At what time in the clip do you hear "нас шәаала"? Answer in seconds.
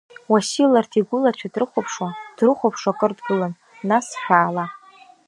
3.89-4.65